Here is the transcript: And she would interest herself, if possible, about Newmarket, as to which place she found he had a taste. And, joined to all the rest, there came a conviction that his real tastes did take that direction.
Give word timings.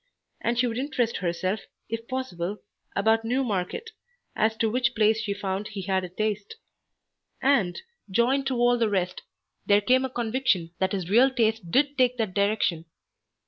And 0.43 0.57
she 0.57 0.65
would 0.65 0.79
interest 0.79 1.17
herself, 1.17 1.59
if 1.87 2.07
possible, 2.07 2.57
about 2.95 3.23
Newmarket, 3.23 3.91
as 4.35 4.57
to 4.57 4.67
which 4.67 4.95
place 4.95 5.21
she 5.21 5.31
found 5.35 5.67
he 5.67 5.83
had 5.83 6.03
a 6.03 6.09
taste. 6.09 6.55
And, 7.39 7.79
joined 8.09 8.47
to 8.47 8.55
all 8.55 8.79
the 8.79 8.89
rest, 8.89 9.21
there 9.67 9.79
came 9.79 10.03
a 10.03 10.09
conviction 10.09 10.71
that 10.79 10.93
his 10.93 11.07
real 11.07 11.29
tastes 11.29 11.59
did 11.61 11.99
take 11.99 12.17
that 12.17 12.33
direction. 12.33 12.85